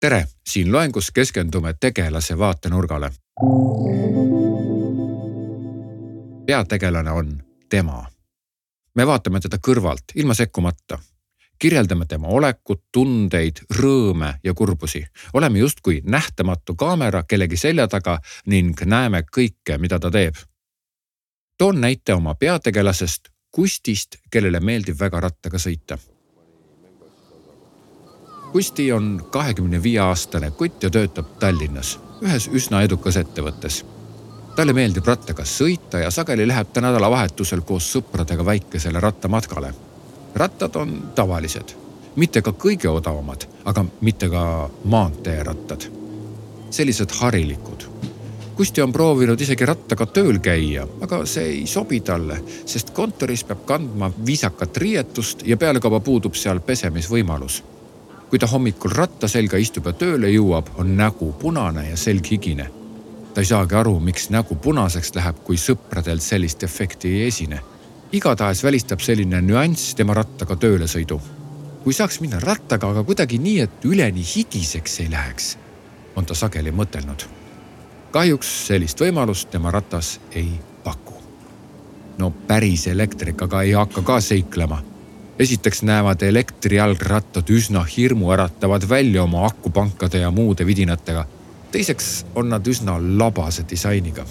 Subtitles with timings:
[0.00, 3.10] tere, siin loengus keskendume tegelase vaatenurgale.
[6.46, 8.06] peategelane on tema.
[8.94, 10.98] me vaatame teda kõrvalt, ilma sekkumata.
[11.58, 15.06] kirjeldame tema olekut, tundeid, rõõme ja kurbusi.
[15.32, 20.34] oleme justkui nähtamatu kaamera kellegi selja taga ning näeme kõike, mida ta teeb.
[21.58, 25.98] toon näite oma peategelasest Kustist, kellele meeldib väga rattaga sõita
[28.56, 31.90] Kusti on kahekümne viie aastane kutt ja töötab Tallinnas
[32.24, 33.82] ühes üsna edukas ettevõttes.
[34.56, 39.74] talle meeldib rattaga sõita ja sageli läheb ta nädalavahetusel koos sõpradega väikesele rattamatkale.
[40.34, 41.74] rattad on tavalised,
[42.16, 45.90] mitte ka kõige odavamad, aga mitte ka maanteerattad.
[46.70, 47.84] sellised harilikud.
[48.56, 53.66] Kusti on proovinud isegi rattaga tööl käia, aga see ei sobi talle, sest kontoris peab
[53.66, 57.62] kandma viisakat riietust ja pealekauba puudub seal pesemisvõimalus
[58.30, 62.70] kui ta hommikul ratta selga istub ja tööle jõuab, on nägu punane ja selg higine.
[63.34, 67.60] ta ei saagi aru, miks nägu punaseks läheb, kui sõpradel sellist efekti ei esine.
[68.12, 71.20] igatahes välistab selline nüanss tema rattaga töölesõidu.
[71.84, 75.56] kui saaks minna rattaga, aga kuidagi nii, et üleni higiseks ei läheks,
[76.16, 77.26] on ta sageli mõtelnud.
[78.10, 81.14] kahjuks sellist võimalust tema ratas ei paku.
[82.18, 84.82] no päris elektrikaga ei hakka ka seiklema
[85.38, 91.26] esiteks näevad elektrijalgrattad üsna hirmuäratavad välja oma akupankade ja muude vidinatega.
[91.70, 94.26] teiseks on nad üsna labase disainiga.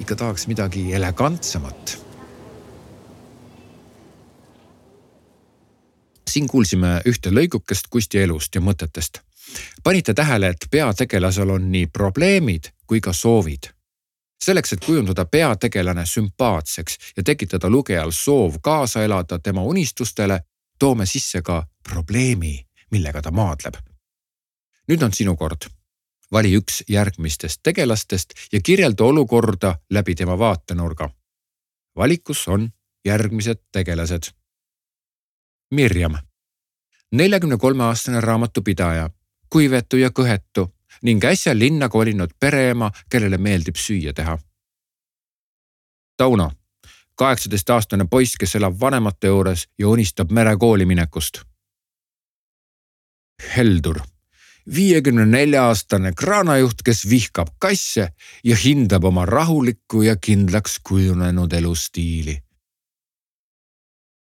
[0.00, 1.98] ikka tahaks midagi elegantsemat.
[6.30, 9.20] siin kuulsime ühte lõigukest Kusti elust ja mõtetest.
[9.84, 13.81] panite tähele, et peategelasel on nii probleemid kui ka soovid
[14.42, 20.40] selleks, et kujundada peategelane sümpaatseks ja tekitada lugejal soov kaasa elada tema unistustele,
[20.78, 23.74] toome sisse ka probleemi, millega ta maadleb.
[24.88, 25.70] nüüd on sinu kord.
[26.32, 31.10] vali üks järgmistest tegelastest ja kirjelda olukorda läbi tema vaatenurga.
[31.96, 32.72] valikus on
[33.04, 34.22] järgmised tegelased.
[35.70, 36.16] Mirjam,
[37.12, 39.10] neljakümne kolme aastane raamatupidaja,
[39.50, 40.68] kuivetu ja kõhetu
[41.02, 44.38] ning äsja linna kolinud pereema, kellele meeldib süüa teha.
[46.16, 46.50] Tauno,
[47.14, 51.42] kaheksateistaastane poiss, kes elab vanemate juures ja unistab merekooli minekust.
[53.56, 53.98] Heldur,
[54.74, 58.08] viiekümne nelja aastane kraanajuht, kes vihkab kasse
[58.44, 62.42] ja hindab oma rahulikku ja kindlaks kujunenud elustiili.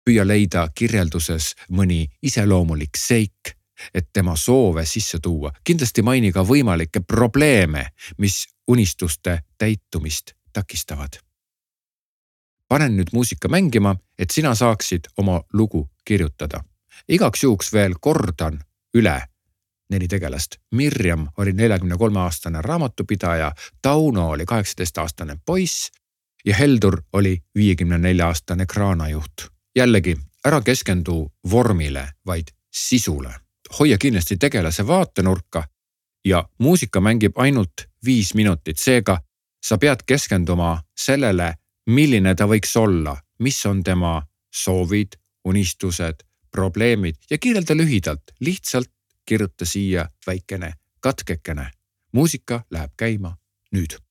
[0.07, 3.57] püüa leida kirjelduses mõni iseloomulik seik
[3.93, 5.51] et tema soove sisse tuua.
[5.63, 11.19] kindlasti maini ka võimalikke probleeme, mis unistuste täitumist takistavad.
[12.67, 16.63] panen nüüd muusika mängima, et sina saaksid oma lugu kirjutada.
[17.09, 18.59] igaks juhuks veel kordan
[18.93, 19.21] üle
[19.89, 20.55] neli tegelast.
[20.71, 23.51] Mirjam oli neljakümne kolme aastane raamatupidaja,
[23.81, 25.91] Tauno oli kaheksateist aastane poiss
[26.45, 29.47] ja Heldur oli viiekümne nelja aastane kraanajuht.
[29.75, 33.33] jällegi ära keskendu vormile, vaid sisule
[33.79, 35.63] hoia kindlasti tegelase vaatenurka
[36.25, 39.19] ja muusika mängib ainult viis minutit, seega
[39.63, 41.53] sa pead keskenduma sellele,
[41.85, 44.22] milline ta võiks olla, mis on tema
[44.53, 48.91] soovid, unistused, probleemid ja kirjelda lühidalt, lihtsalt
[49.25, 51.72] kirjuta siia väikene katkekene.
[52.11, 53.38] muusika läheb käima
[53.72, 54.06] nüüd